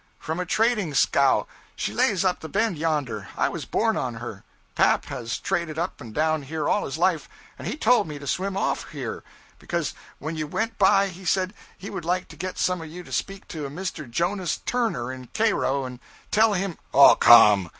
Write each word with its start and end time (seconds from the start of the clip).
'From 0.17 0.39
a 0.39 0.47
trading 0.47 0.95
scow. 0.95 1.45
She 1.75 1.93
lays 1.93 2.25
up 2.25 2.39
the 2.39 2.49
bend 2.49 2.75
yonder. 2.75 3.27
I 3.37 3.49
was 3.49 3.65
born 3.65 3.95
on 3.95 4.15
her. 4.15 4.43
Pap 4.73 5.05
has 5.05 5.37
traded 5.37 5.77
up 5.77 6.01
and 6.01 6.11
down 6.11 6.41
here 6.41 6.67
all 6.67 6.85
his 6.85 6.97
life; 6.97 7.29
and 7.59 7.67
he 7.67 7.77
told 7.77 8.07
me 8.07 8.17
to 8.17 8.25
swim 8.25 8.57
off 8.57 8.89
here, 8.89 9.23
because 9.59 9.93
when 10.17 10.35
you 10.35 10.47
went 10.47 10.79
by 10.79 11.09
he 11.09 11.23
said 11.23 11.53
he 11.77 11.91
would 11.91 12.03
like 12.03 12.27
to 12.29 12.35
get 12.35 12.57
some 12.57 12.81
of 12.81 12.87
you 12.87 13.03
to 13.03 13.11
speak 13.11 13.47
to 13.49 13.67
a 13.67 13.69
Mr. 13.69 14.09
Jonas 14.09 14.57
Turner, 14.65 15.11
in 15.11 15.27
Cairo, 15.35 15.85
and 15.85 15.99
tell 16.31 16.53
him' 16.53 16.79
'Oh, 16.95 17.13
come!' 17.15 17.69